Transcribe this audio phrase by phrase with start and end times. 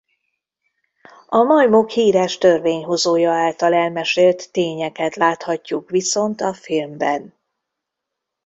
[1.27, 7.33] A majmok híres Törvényhozója által elmesélt tényeket láthatjuk viszont a filmben.